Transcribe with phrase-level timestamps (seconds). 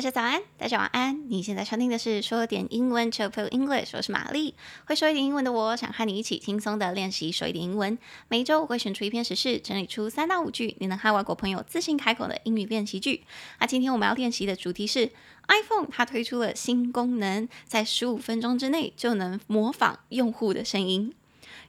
[0.00, 1.28] 大家早安，大家晚安。
[1.28, 4.54] 你现在收听的是说点英文 Chill English，我是玛丽。
[4.86, 7.98] 会说一点英文的我，想和你一起轻松的练习说一点英文。
[8.28, 13.24] 每周我会选出一篇时事，整理出三到五句你能和外国朋友自信开口的英语练习句。
[13.58, 15.10] 那今天我们要练习的主题是
[15.48, 21.12] iPhone，它推出了新功能，在十五分钟之内就能模仿用户的声音。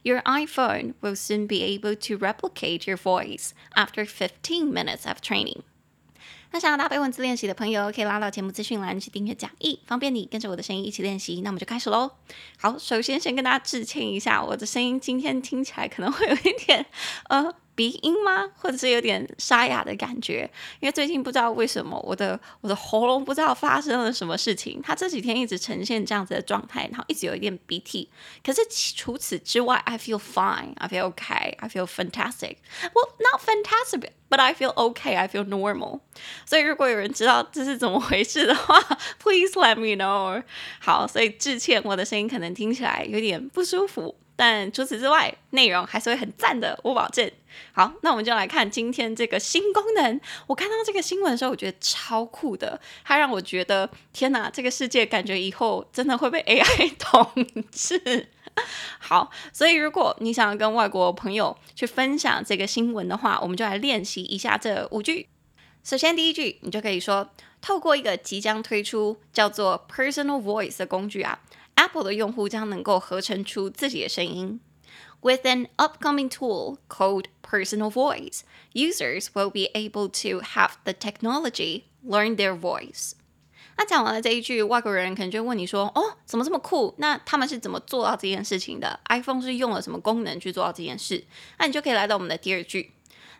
[0.03, 5.63] Your iPhone will soon be able to replicate your voice after fifteen minutes of training.
[6.51, 11.41] 那想要搭配文字练习的朋友，可以拉到节目资讯栏去订阅讲义，方便你跟着我的声音一起练习。
[11.41, 12.11] 那我们就开始喽。
[12.57, 16.85] 好，首先先跟大家致歉一下，我的声音今天听起来可能会有一点
[17.29, 17.53] 呃。
[17.81, 18.47] 鼻音吗？
[18.59, 20.47] 或者是有点沙哑的感觉？
[20.79, 28.07] 因为最近不知道为什么我的我的喉咙不知道发生了什么事情，它这几天一直呈现这样子的状态，然后一直有一点鼻涕。
[28.43, 28.61] 可是
[28.95, 32.57] 除此之外，I feel fine, I feel okay, I feel fantastic.
[32.93, 36.01] Well, not fantastic, but I feel okay, I feel normal.
[36.45, 38.79] 所以如果有人知道这是怎么回事的话，
[39.17, 40.43] Please let me know.
[40.79, 44.15] 好，所以致歉，我的声音可能听起来有点不舒服。
[44.41, 47.31] 但除此之外，内容还是会很赞的，我保证。
[47.73, 50.19] 好，那我们就来看今天这个新功能。
[50.47, 57.23] 我看到这个新闻的时候，我觉得超酷的，它让我觉得天哪，这个世界感觉以后真的会被 AI 统
[57.71, 58.29] 治。
[58.97, 65.27] 好，所以如果你想要跟外国朋友去分享这个新闻的话，我们就来练习一下这五句。
[65.83, 67.29] 首先第一句，你就可以说，
[67.61, 71.39] 透过一个即将推出叫做 Personal Voice 的工具啊。
[71.75, 74.59] Apple 的用户将能够合成出自己的声音。
[75.21, 78.41] With an upcoming tool called Personal Voice,
[78.73, 83.11] users will be able to have the technology learn their voice.
[83.77, 86.93] 那讲完了这一句，外国人可能就问你说：“哦，怎么这么酷？
[86.97, 91.23] 那他们是怎么做到这件事情的？iPhone 是用了什么功能去做到这件事？”
[91.57, 92.91] 那你就可以来到我们的第二句。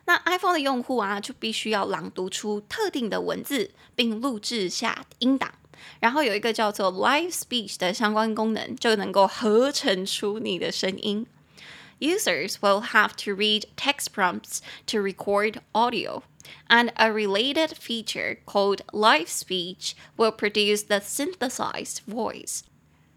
[0.04, 5.52] 那 iPhone 的用户啊，就必须要朗读出特定的文字，并录制下音档。
[6.00, 11.26] 然后有一个叫做 Live Speech 的相关功能，就能够合成出你的声音。
[12.00, 16.22] Users will have to read text prompts to record audio,
[16.68, 22.62] and a related feature called Live Speech will produce the synthesized voice.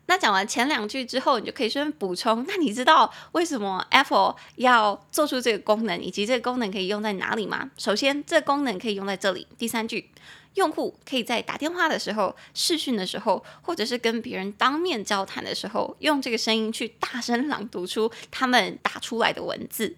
[0.08, 2.46] 那讲完前两句之后，你就可以顺便补充。
[2.48, 7.72] 那你知道为什么 Apple 要做出这个功能，以及这个功能可以用在哪里吗？
[7.78, 9.48] 首先，这个功能可以用在这里。
[9.58, 10.12] 第三句。
[10.56, 19.98] 用户可以在打电话的时候、视讯的时候，或者是跟别人当面交谈的时候，用这个声音去大声朗读出他们打出来的文字。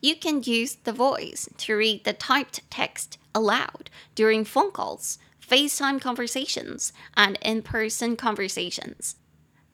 [0.00, 6.00] You can use the voice to read the typed text aloud during phone calls, FaceTime
[6.00, 9.12] conversations, and in-person conversations.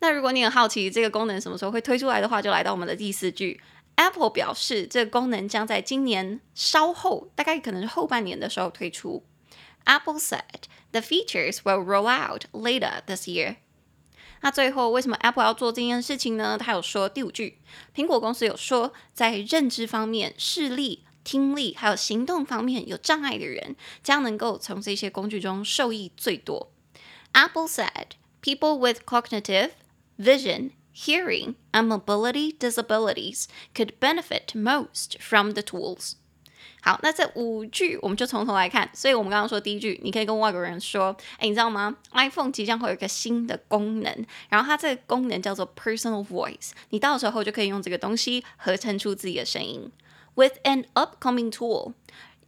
[0.00, 3.60] 那如果你很好奇这个功能什么时候会推出来的话，就来到我们的第四句。
[3.94, 9.24] Apple 表示，这个功能将在今年稍后，大概可能是后半年的时候推出。
[9.85, 13.57] Apple said the features will roll out later this year.
[14.41, 16.57] 那最后，为什么 Apple 要做这件事情呢？
[16.57, 17.59] 他有说第五句，
[17.95, 26.71] 苹果公司有说，在认知方面、视力、听力还有行动方面有障碍的人，将能够从这些工具中受益最多。
[27.33, 29.71] Apple said people with cognitive,
[30.17, 33.45] vision, hearing, and mobility disabilities
[33.75, 36.13] could benefit most from the tools.
[36.86, 38.88] 好，那这五句我们就从头来看。
[38.94, 46.70] 所以，我们刚刚说第一句，你可以跟外国人说：“哎，你知道吗？iPhone 即将会有一个新的功能，然后它这个功能叫做 Personal Voice。
[46.90, 49.90] 你到时候就可以用这个东西合成出自己的声音。
[50.36, 51.94] With an upcoming tool，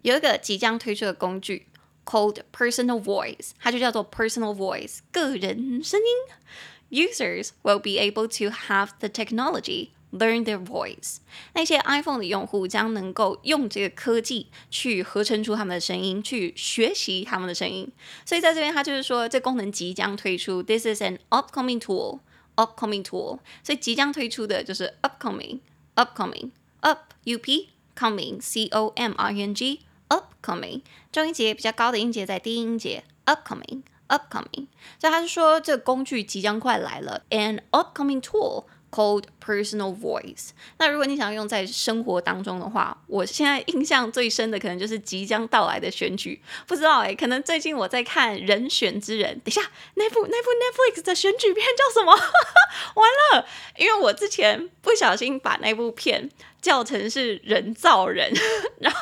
[0.02, 1.66] 有一个即将推出的工具
[2.04, 7.06] called Personal Voice，它就叫做 Personal Voice，个人声音。
[7.06, 9.88] Users will be able to have the technology。
[10.10, 11.18] Learn their voice，
[11.52, 17.92] 那些 iPhone 的用户将能够用这个科技去合成出他们的声音，去学习他们的声音。
[18.24, 20.62] 所以在这边，它就是说，这功能即将推出。
[20.62, 23.40] This is an upcoming tool，upcoming tool。
[23.62, 30.80] 所以即将推出的就是 upcoming，upcoming，up u p coming c o m i n g upcoming。
[31.12, 34.68] 重音节比较高的音节在低音节 upcoming，upcoming。
[34.98, 38.64] 所以他是说，这个工具即将快来了，an upcoming tool。
[38.90, 40.48] Called personal voice。
[40.78, 46.40] 那如果你想要用在生活当中的话，我现在印象最深的可能就是即将到来的选举。
[46.66, 49.38] 不知道哎、可能最近我在看《人选之人》。
[49.44, 49.60] 等下，
[49.96, 52.14] 那部那部 Netflix 的选举片叫什么？
[52.96, 53.46] 完了，
[53.76, 56.30] 因为我之前不小心把那部片
[56.62, 58.32] 叫成是人造人，
[58.80, 59.00] 然后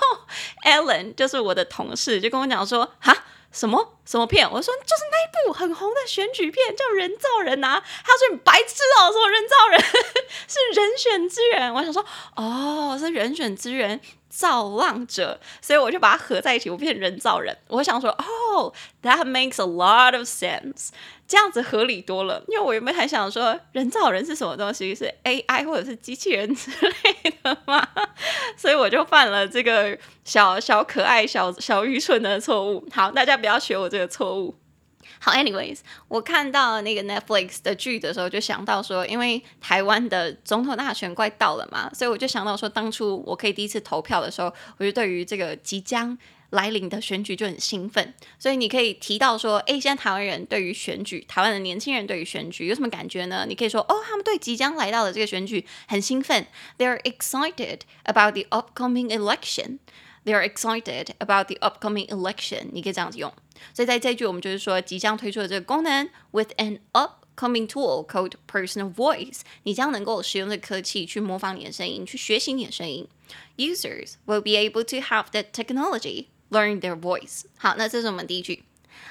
[0.64, 3.16] Ellen 就是我的同事，就跟我讲说，哈。
[3.56, 4.46] 什么什么片？
[4.50, 7.82] 我说就是那一部很红的选举片，叫《人造人》啊。
[8.04, 9.80] 他说你白痴哦，说人造人
[10.46, 11.72] 是人选资源。
[11.72, 12.04] 我想说
[12.36, 13.98] 哦，是人选资源
[14.36, 17.56] 造浪者，所以我就把它合在一起，我变成人造人。
[17.68, 18.70] 我想说，哦
[19.02, 20.90] that makes a lot of sense，
[21.26, 22.44] 这样子合理多了。
[22.48, 24.94] 因为我原本还想说，人造人是什么东西？
[24.94, 27.88] 是 AI 或者是机器人之类的吗？
[28.58, 32.86] 所以我就犯了这个小小可爱、小小愚蠢的错误。
[32.92, 34.54] 好，大家不要学我这个错误。
[35.18, 35.78] 好，anyways，
[36.08, 46.16] 我看到那个 Netflix 的剧的时候，就想到说，因为台湾的总统大选快到了嘛，所以我就想到说，当初我可以第一次投票的时候，我就对于这个即将
[46.50, 48.14] 来临的选举就很兴奋。
[48.38, 53.46] 所以你可以提到说，诶，现在台湾人对于选举，台湾的年轻人对于选举有什么感觉呢？
[53.48, 56.46] 你可以说，哦，他们对即将来到的这个选举很兴奋
[56.78, 59.78] ，They are excited about the upcoming election.
[60.24, 62.68] They are excited about the upcoming election.
[62.72, 63.32] 你可以这样子用。
[63.74, 73.06] 所以在这一句，我们就是说即将推出的这个功能，with an upcoming tool called personal voice，你将能够使用这个科技去模仿你的声音，去学习你的声音。
[73.56, 77.42] Users will be able to have the technology learn their voice。
[77.58, 78.64] 好，那这是我们第一句。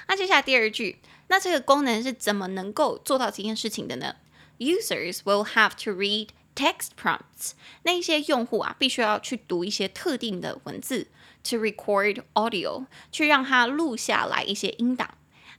[0.08, 4.16] 那接下来第二句，那这个功能是怎么能够做到这件事情的呢
[4.60, 7.52] ？Users will have to read text prompts。
[7.84, 11.08] 那一些用户啊，必须要去读一些特定的文字。
[11.50, 15.16] To record audio，去让它录下来一些音档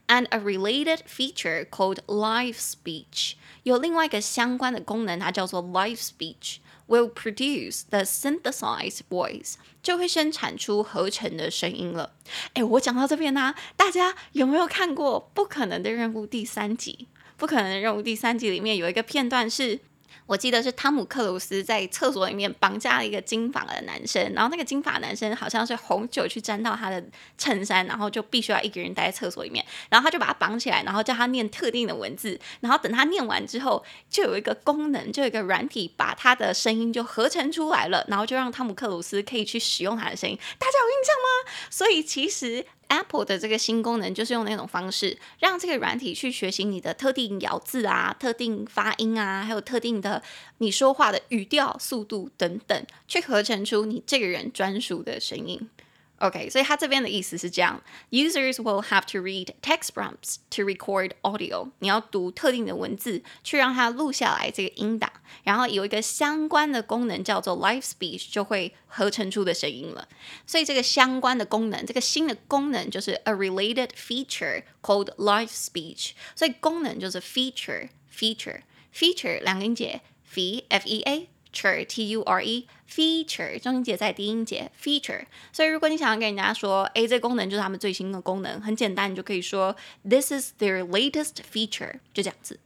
[0.07, 12.13] ，and a related feature called live speech，有另外一个相关的功能，它叫做 live speech，will produce the synthesized voice，就会生产出合成的声音了。
[12.55, 17.07] 诶，我讲到这边呢、大家有没有看过《不可能的任务》第三集？
[17.37, 19.79] 《不可能的任务》第三集里面有一个片段是。
[20.25, 27.03] 我记得是汤姆克鲁斯在厕所里面绑架了一个金发的男生，然后那个金发男生好像是红酒去沾到他的
[27.37, 41.67] 衬衫，然后就必须要一个人待在厕所里面，然后他就把他绑起来，然后叫他念特定的文字，然后等他念完之后，就有一个功能，就有一个软体把他的声音就合成出来了，然后就让汤姆克鲁斯可以去使用他的声音，大家有印象吗？
[41.69, 42.65] 所以其实。
[42.87, 50.21] Apple 的这个新功能就是用那种方式，让这个软体去学习你的特定咬字啊、特定发音啊，还有特定的
[50.59, 55.69] 你说话的语调、速度等等，去合成出你这个人专属的声音。
[56.18, 61.72] OK，所以他这边的意思是这样：Users will have to read text prompts to record audio。
[61.80, 65.10] 你要读特定的文字，去让它录下来这个音档，
[65.42, 70.06] 然后有一个相关的功能叫做 Live Speech，就会合成出的声音了。
[70.46, 76.12] 所以这个相关的功能，这个新的功能就是 a related feature called Live Speech。
[76.36, 81.28] 所以功能就是 feature，feature，feature 两个音节，f f e a。
[81.57, 89.75] Ture t u r e feature，中音节在低音节 feature，所以如果你想要跟人家说，哎，这功能就是他们最新的功能，很简单，你就可以说
[90.07, 92.59] This is their latest feature，就这样子。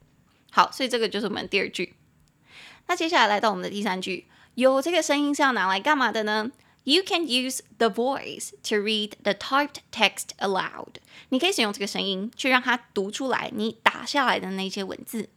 [0.51, 1.95] 好，所以这个就是我们第二句。
[2.87, 6.51] 那接下来来到我们的第三句，有这个声音是要拿来干嘛的呢
[6.83, 10.95] ？You can use the voice to read the typed text aloud。
[11.29, 15.29] 你可以使用这个声音去让它读出来你打下来的那些文字。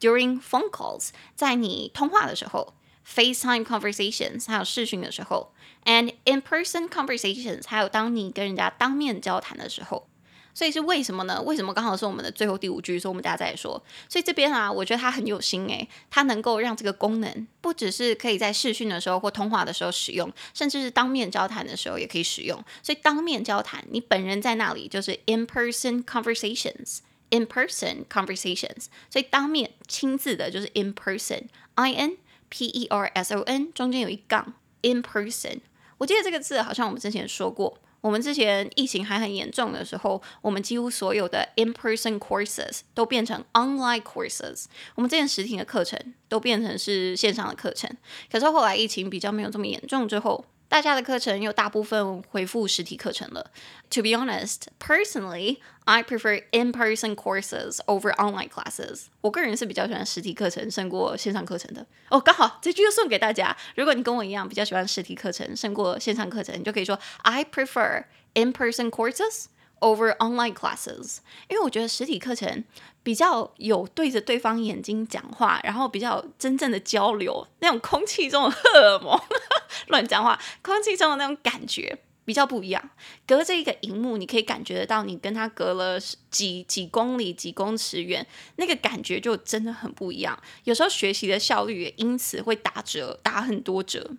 [0.00, 2.74] During phone calls，在你通话的时候。
[3.06, 5.52] FaceTime conversations，还有视讯的时候
[5.84, 10.08] ，and in-person conversations，还有当你跟人家当面交谈的时候，
[10.54, 11.40] 所以是为什么呢？
[11.42, 13.82] 为什么刚好是我们的最后第五句，所以我们大家再说。
[14.08, 22.62] 所以这边啊，我觉得它很有心诶，它能够让这个功能不只是可以在视讯的时候或通话的时候使用，甚至是当面交谈的时候也可以使用。
[22.82, 32.18] 所以当面交谈，你本人在那里就是 in-person conversations，in-person conversations，所以当面亲自的就是 in-person，I-N。
[32.52, 35.60] P E R S O N 中间有一杠，in person。
[35.96, 37.78] 我记得这个字好像我们之前说过。
[38.02, 44.66] 我们之前疫情还很严重的时候，我们几乎所有的 in person courses 都变成 online courses。
[44.96, 47.88] 我们之前实体的课程都变成是线上的课程。
[48.30, 53.51] 可是后来疫情比较没有这么严重之后，大家的课程又大部分恢复实体课程了。
[53.91, 59.05] To be honest, personally, I prefer in-person courses over online classes.
[59.21, 61.85] 我个人是比较喜欢实体课程胜过线上课程的。
[62.09, 63.55] 哦，刚好这句就送给大家。
[63.75, 68.03] 如果你跟我一样比较喜欢实体课程胜过线上课程，你就可以说 I prefer
[68.33, 69.45] in-person courses
[69.82, 71.18] over online classes。
[71.50, 72.64] 因为我觉得实体课程
[73.02, 79.20] 比较有对着对方眼睛讲话，然后比较真正的交流，那种空气中的荷尔蒙。
[79.88, 82.90] 乱讲话，空气中的那种感觉比较不一样。
[83.26, 85.98] 隔着一个荧幕，你可以感觉得到你跟他隔了
[86.30, 88.24] 几几公里、几公尺远，
[88.56, 90.38] 那个感觉就真的很不一样。
[90.64, 94.12] 有时候学习的效率也因此会打折，打很多折。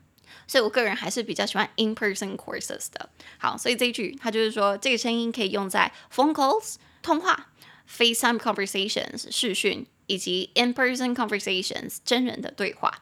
[0.53, 3.10] 所以我个人还是比较喜欢 in-person courses 的。
[3.39, 7.48] 好，所以这一句它就是说，这个声音可以用在 phone calls 通话、
[7.89, 13.01] FaceTime conversations 视讯以及 in-person conversations 真人的对话。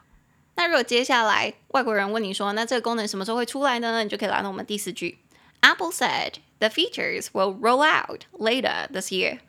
[0.54, 4.02] 那如果接下来外国人问你说，那这个功能什么时候会出来呢？
[4.02, 5.18] 你就可以来到我们第四句。
[5.60, 9.40] Apple said the features will roll out later this year.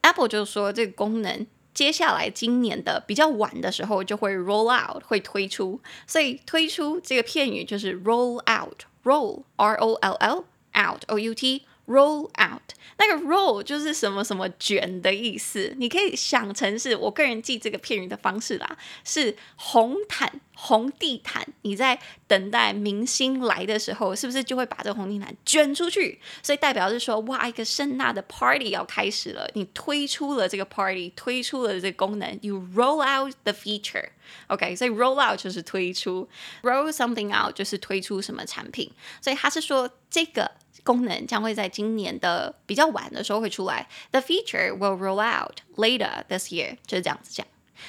[0.00, 11.62] Apple 就说这个功能接下来今年的比较晚的时候就会 roll out 会推出，所以推出这个片语就是 roll out，roll R O L L out O U T。
[11.86, 12.62] Roll out，
[12.96, 21.46] 那个 roll 就是什么什么卷的意思，你可以想成是我个人记这个片语的方式啦，是红毯、红地毯。
[21.60, 26.18] 你在等待明星来的时候，是不是就会把这个红地毯卷出去？
[26.42, 34.08] 所以代表是说，哇，一个盛大的 party 要开始了，你推出了这个 party，推出了这个功能，you roll out the feature。
[34.46, 36.26] OK，所以 roll out 就是推出
[36.62, 40.50] ，roll something out 就是推出什么产品，所以他是说这个。
[40.84, 43.88] 功能将会在今年的比较晚的时候会出来。
[44.12, 47.44] The feature will roll out later this year，就是这样子讲。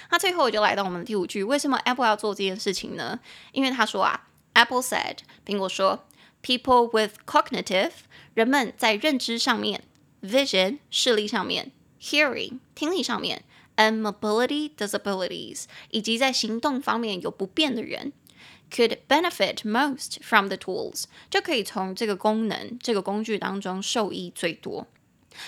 [0.10, 3.20] 那最后我就来到我们的第五句，为什么 Apple 要做这件事情呢？
[3.52, 6.06] 因为他说啊，Apple said，苹果说
[6.42, 7.92] ，people with cognitive，
[8.34, 9.84] 人们在认知上面
[10.24, 11.72] ，vision 视力上面
[12.02, 13.44] ，hearing 听力上面
[13.78, 18.12] ，and mobility disabilities，以及在行动方面有不便的人。
[18.72, 24.88] Could benefit most from the tools，就可以从这个功能、这个工具当中受益最多。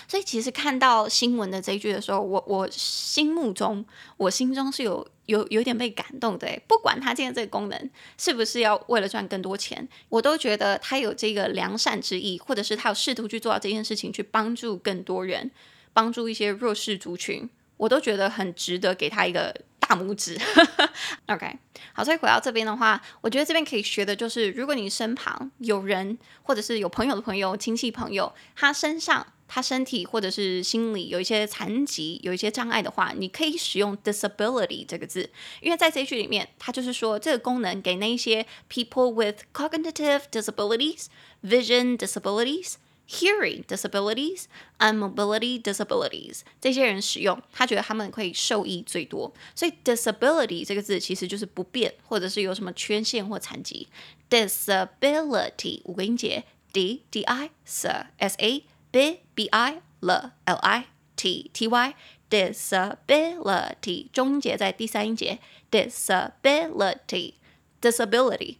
[0.07, 3.85] 所以其实看到新闻的这一句的时候，我我心目中、
[4.17, 6.47] 我心中是有有有点被感动的。
[6.67, 15.51] 不管他今天这个功能是不是要为了赚更多钱，我都觉得他有这个良善之意，或者是他有试图去做到这件事情，去帮助更多人，
[15.91, 19.53] 帮助一些弱势族群，我都觉得很值得给他一个。
[19.87, 20.37] 大拇指，
[21.27, 21.57] OK，
[21.93, 35.29] 好，所以回到这边的话，我觉得这边可以学的就是，如果你身旁有人，或者是有朋友的朋友、亲戚朋友，他身上、他身体或者是心理有一些残疾、有一些障碍的话，你可以使用 disability 这个字，
[35.61, 41.05] 因为在这一句里面，它就是说这个功能给那一些 people with cognitive disabilities、
[41.41, 42.73] vision disabilities。
[43.08, 44.44] Hearing disabilities
[44.78, 49.34] and mobility disabilities，这些人使用，他觉得他们可以受益最多。
[49.54, 53.88] 所以 disability 这个字其实就是不便，或者是有什么缺陷或残疾。
[54.30, 57.86] disability 五个音节，d d i s
[58.16, 61.94] s a b b i l l i t t y
[62.30, 65.38] disability 中音节在第三音节，
[65.70, 67.34] disability
[67.82, 68.56] disability。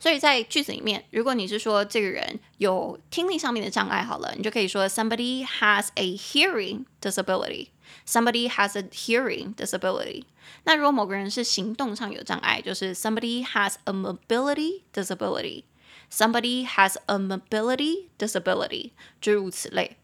[0.00, 7.68] 所以在句子里面，如果你是说这个人有听力上面的障碍，好了，你就可以说 somebody has a hearing disability.
[8.06, 10.24] Somebody has a hearing disability.
[10.64, 15.64] 那如果某个人是行动上有障碍，就是 somebody has a mobility disability.
[16.10, 18.92] Somebody has a mobility disability.
[19.20, 19.98] 诸如此类。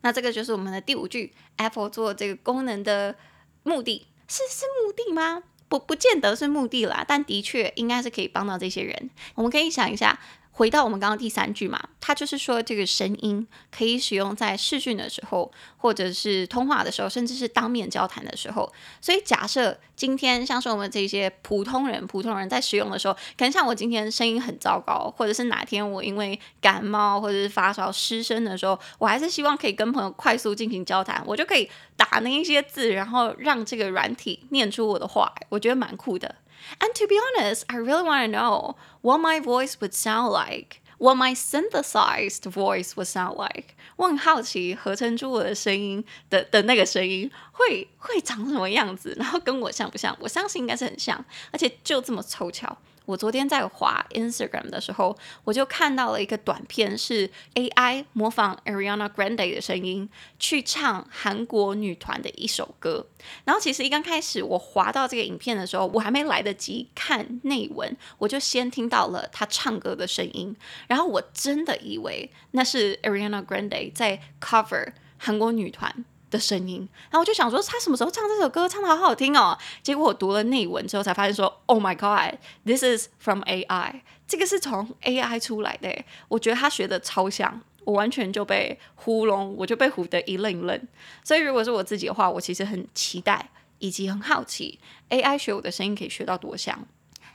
[0.00, 3.16] 那这个就是我们的第五句，Apple 做这个功能的
[3.62, 5.42] 目的是是目的吗？
[5.72, 9.08] 不，不见得是目的啦，但的确应该是可以帮到这些人。
[9.34, 10.18] 我们可以想一下。
[10.54, 18.70] 回到我们刚刚第三句嘛，它就是说这个声音可以使用在视讯的时候，或者是通话的时候，甚至是当面交谈的时候。
[19.00, 36.34] 所以假设今天像是我们这些普通人，普通人在使用的时候，可能像我今天声音很糟糕，或者是哪天我因为感冒或者是发烧失声的时候，我还是希望可以跟朋友快速进行交谈，我就可以打那一些字，然后让这个软体念出我的话，我觉得蛮酷的。
[36.79, 41.15] And to be honest, I really want to know what my voice would sound like, what
[41.15, 43.75] my synthesized voice would sound like.
[43.95, 50.15] 我很好奇合成出我的声音的的那个声音会会长什么样子，然后跟我像不像？
[50.19, 52.77] 我相信应该是很像，而且就这么凑巧。
[53.04, 63.06] 我昨天在滑 Instagram 的时候，我就看到了一个短片，是 AI 模仿 Ariana Grande 的声音去唱韩国女团的一首歌。
[63.44, 70.56] 然后其实一刚开始我滑到这个影片的时候，我还没来得及看内文，我就先听到了她唱歌的声音，
[70.86, 79.56] 然后我真的以为那是 Ariana Grande 在 cover 韩国女团的声音，然后我就想说，他什么时候唱这首歌，唱得好好听哦。
[79.82, 86.04] 结果我读了内文之后，才发现说，Oh my God，this is from AI，这个是从 AI 出来的。
[86.28, 90.88] 我觉得他学的超像，我完全就被糊弄，我就被唬得一愣一愣。
[91.22, 96.78] 所以如果是我自己的话，我其实很期待，以及很好奇，AI 学我的声音可以学到多像。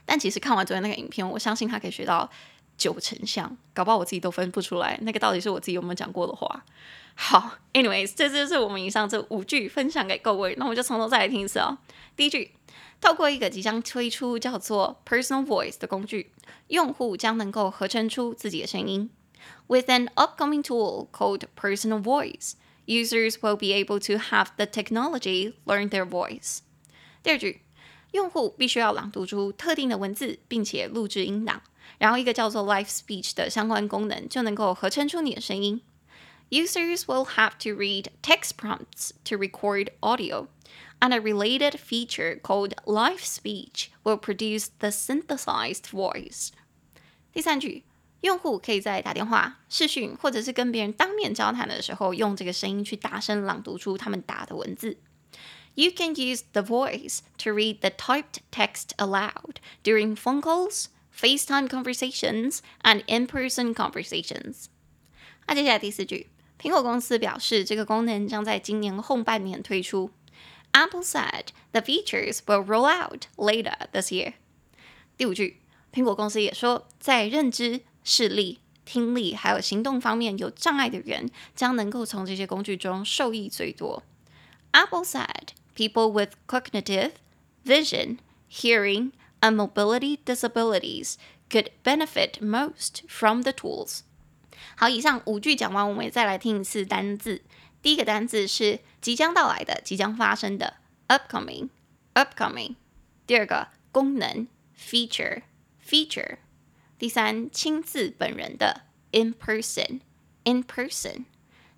[0.04, 2.28] 但其实看完昨天那个影片，我相信他可以学到
[2.76, 6.64] 九成像，搞不好我自己都分不出来，那个到底是我自己有没有讲过的话。
[7.20, 10.54] 好，anyways，这就是我们以上这五句分享给各位。
[10.56, 11.76] 那我们就从头再来听一次哦。
[12.16, 12.52] 第一句，
[13.00, 16.30] 透过一个即将推出叫做 Personal Voice 的工具，
[16.68, 19.10] 用户将能够合成出自己的声音。
[19.66, 22.52] With an upcoming tool called Personal Voice,
[22.86, 26.60] users will be able to have the technology learn their voice。
[27.24, 27.62] 第二句，
[28.12, 31.60] 用户必须要朗读出特定的文字，并且录制音档，
[31.98, 35.82] 然后一个叫做 Live Speech 的相关功能就能够合成出你的声音。
[36.49, 40.47] Users will have to read text prompts to record audio,
[40.99, 46.49] and a related feature called Live Speech will produce the synthesized voice.
[47.33, 47.83] 第三句，
[48.21, 54.97] 用户可以在打电话、视讯或者是跟别人当面交谈的时候，用这个声音去大声朗读出他们打的文字。
[55.73, 62.59] You can use the voice to read the typed text aloud during phone calls, FaceTime conversations,
[62.83, 64.65] and in-person conversations.
[65.47, 66.27] 那接下来第四句，
[66.59, 70.11] 苹果公司表示这个功能将在今年后半年推出。
[70.71, 74.33] Apple said the features will roll out later this year.
[75.17, 84.03] 第五句，苹果公司也说，在认知、视力、听力还有行动方面有障碍的人，将能够从这些工具中受益最多。
[84.71, 85.49] Apple said.
[85.75, 87.13] People with cognitive,
[87.65, 91.15] vision, hearing, and mobility disabilities
[91.49, 94.01] could benefit most from the tools.
[94.76, 97.42] 好，以上五句讲完，我们再来听一次单字。
[97.80, 100.74] 第一个单字是即将到来的、即将发生的
[101.08, 102.74] ，upcoming，upcoming。
[103.26, 104.48] 第二个功能
[104.78, 106.38] ，feature，feature。
[106.98, 111.24] 第三亲自本人的，in person，in person。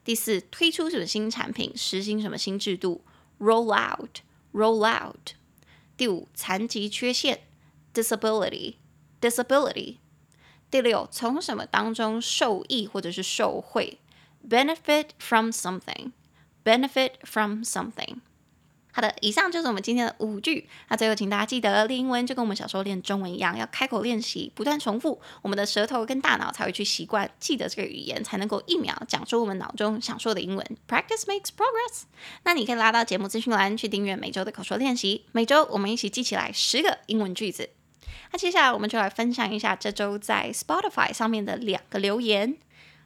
[0.02, 3.04] 第四推出什么新产品，实行什么新制度。
[3.38, 4.20] Roll out,
[4.52, 5.32] roll out。
[5.96, 7.40] 第五，残疾缺陷
[7.92, 8.76] ，disability,
[9.20, 9.96] disability。
[10.70, 13.98] 第六，从什么当中受益或者是受惠
[14.48, 16.12] ，benefit from something,
[16.64, 18.18] benefit from something。
[18.92, 20.68] 好的，以上就是我们今天的五句。
[20.88, 30.76] 那最后，请大家记得练英文就跟我们小时候练中文一样，要开口练习，不断重复，我们的舌头跟大脑才会去习惯记得这个语言，才能够一秒讲出我们脑中想说的英文。
[30.88, 32.02] Practice makes progress。
[32.42, 37.70] 那你可以拉到节目资讯栏去订阅每周的口说练习，每周我们一起记起来十个英文句子。
[38.32, 42.56] 那接下来我们就来分享一下这周在 Spotify 上面的两个留言。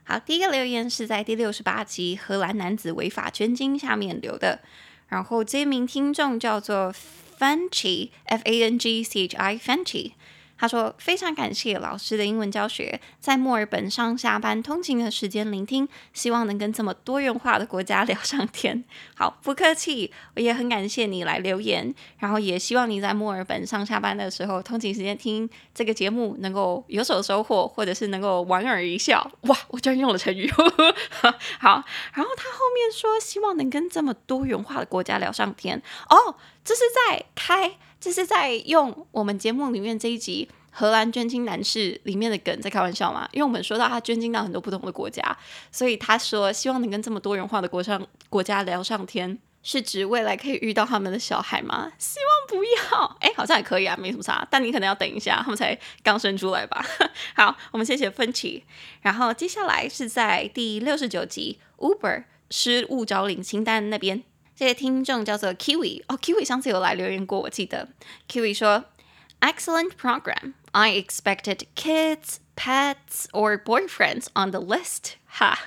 [0.04, 4.60] 好，第一个留言是在第六十八集荷兰男子违法捐精下面留的。
[5.08, 6.94] 然后这名听众叫做
[7.38, 10.12] Fanchi，F A N G C H I，Fanchi。
[10.56, 29.30] 他说：“非常感谢老师的英文教学，在墨尔本上下班通勤的时间聆听，希望能跟这么多元化的国家聊上天。”好，不客气，我也很感谢你来留言，然后也希望你在墨尔本上下班的时候通勤时间听这个节目能够有所收获，或者是能够莞尔一笑。
[29.42, 30.48] 哇，我居然用了成语！
[31.58, 35.82] 好，然后他后面说希望能跟这么多元化的国家聊上天。
[36.08, 37.76] 哦，这是在开。
[38.04, 43.26] 这是在用我们节目里面这一集荷兰捐精男士里面的梗在开玩笑吗？
[43.32, 45.22] 因为我们说到他捐精到很多不同的国家，
[45.72, 51.90] 所以他说希望能跟这么多元化的国上国家聊上天，是指未来可以遇到他们的小孩吗？
[51.96, 53.16] 希望不要。
[53.20, 54.46] 哎，好像也可以啊，没什么差。
[54.50, 56.84] 但你可能要等一下，他们才刚生出来吧。
[57.34, 58.64] 好，我们谢谢芬奇。
[59.00, 64.24] 然后接下来是在第六十九集 Uber 失物招领清单那边。
[64.56, 67.88] 这些听众叫做 Kiwi 哦，Kiwi 上次有来留言过，我记得
[68.28, 68.84] Kiwi 说
[69.40, 70.54] ，Excellent program.
[70.72, 75.14] I expected kids, pets or boyfriends on the list.
[75.26, 75.58] 哈，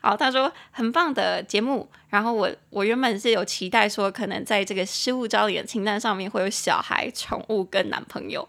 [0.00, 1.90] 好，他说很棒的节目。
[2.08, 8.48] 然后我我原本是有期待说，可能在这个失物招领的清单上面会有小孩、宠物跟男朋友。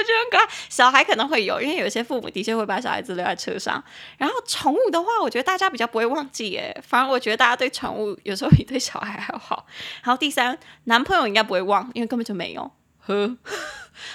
[0.00, 3.82] 我觉得很可爱，小孩可能会有，因为有些父母的确会把小孩子留在车上。
[4.16, 9.66] 然后宠物的话，我觉得大家比较不会忘记耶，反而我觉得大家对宠物有时候比对小孩还要好。
[10.02, 12.70] 然后第三，男朋友应该不会忘，因为根本就没有。
[13.00, 13.36] 呵，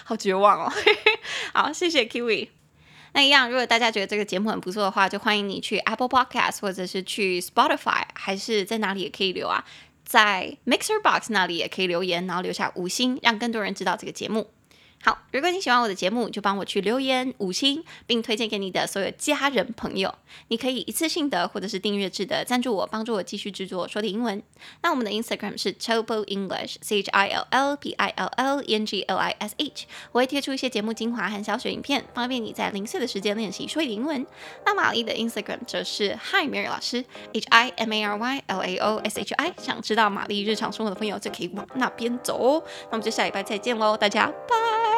[0.04, 0.72] 好绝望哦。
[1.54, 2.50] 好，谢谢 Kiwi。
[3.14, 9.64] 那一样，如果大家觉得这个节目很不错的话，就欢迎你去 Apple Podcast 或者是去 Spotify，还是在哪里也可以留啊，
[10.04, 14.52] 在 Mixer Box 那里也可以留言，然后留下五星，让更多人知道这个节目。
[15.06, 20.12] 好，如果你喜欢我的节目，就帮我去留言五星，并推荐给你的所有家人朋友。
[20.48, 24.42] 你可以一次性的或者是订阅制的赞助我，帮助我继续制作说点英文。
[24.82, 29.04] 那我们的 Instagram 是 Chill English，C H I L L P I L L E N G
[29.04, 29.86] L I S H。
[30.12, 34.26] 我会贴出一些节目精华和小学影片，方便你在零碎的时间练习说点英文。
[34.66, 39.36] 那玛丽的 Instagram 则是 Hi Mary 老师，H I M A R Y L A O S H
[39.36, 39.54] I。
[39.60, 42.64] 想知道玛丽日常生活的朋友，就可以往那边走哦。
[42.86, 44.95] 那我们就下礼拜再见喽，大家拜。